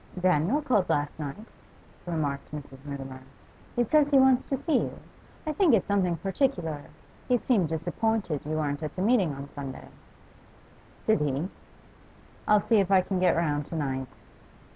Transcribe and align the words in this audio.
'Daniel 0.19 0.63
called 0.63 0.89
last 0.89 1.19
night,' 1.19 1.45
remarked 2.07 2.51
Mrs. 2.51 2.83
Mutimer. 2.85 3.21
'He 3.75 3.83
says 3.83 4.09
he 4.09 4.17
wants 4.17 4.43
to 4.45 4.57
see 4.57 4.79
you. 4.79 4.97
I 5.45 5.53
think 5.53 5.75
it's 5.75 5.85
something 5.87 6.17
particular; 6.17 6.81
he 7.27 7.37
seemed 7.37 7.67
disappointed 7.69 8.41
you 8.43 8.57
weren't 8.57 8.81
at 8.81 8.95
the 8.95 9.03
meeting 9.03 9.31
on 9.35 9.47
Sunday.' 9.51 9.89
'Did 11.05 11.19
he? 11.21 11.49
I'll 12.47 12.65
see 12.65 12.77
if 12.77 12.89
I 12.89 13.01
can 13.01 13.19
get 13.19 13.35
round 13.35 13.65
to 13.67 13.75
night. 13.75 14.17